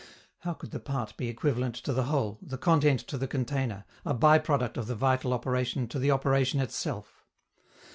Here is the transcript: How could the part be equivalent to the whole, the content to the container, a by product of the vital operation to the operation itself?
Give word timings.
How 0.39 0.53
could 0.55 0.71
the 0.71 0.79
part 0.79 1.15
be 1.15 1.27
equivalent 1.27 1.75
to 1.75 1.93
the 1.93 2.05
whole, 2.05 2.39
the 2.41 2.57
content 2.57 3.01
to 3.01 3.19
the 3.19 3.27
container, 3.27 3.85
a 4.03 4.15
by 4.15 4.39
product 4.39 4.75
of 4.75 4.87
the 4.87 4.95
vital 4.95 5.31
operation 5.31 5.87
to 5.89 5.99
the 5.99 6.09
operation 6.09 6.59
itself? 6.59 7.23